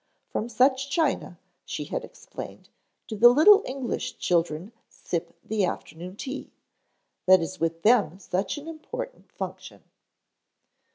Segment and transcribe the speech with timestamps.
[0.31, 2.69] From such china, she had explained,
[3.07, 6.49] do the little English children sip the afternoon tea,
[7.27, 9.83] that is with them such an important function.